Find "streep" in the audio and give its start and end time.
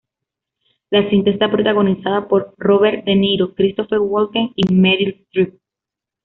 5.27-5.59